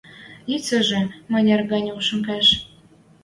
лицӓжӹ 0.49 1.01
мӹнер 1.31 1.61
гань 1.71 1.89
ошем 1.97 2.19
кеш. 2.27 2.47